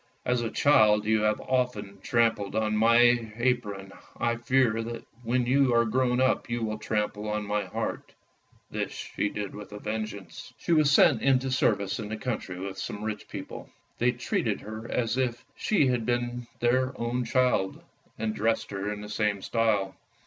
[0.25, 4.81] "As a child you have often trampled on my apron, I fear
[5.23, 8.11] when you are grown up you will trample on my heart!"
[8.71, 10.55] This she did with a vengeance.
[10.57, 13.69] She was sent into service in the country with some rich people.
[13.99, 18.01] They treated her as if she had been their own child* 119 120 ANDERSEN'S FAIRY
[18.01, 19.95] TALES and dressed her in the same style.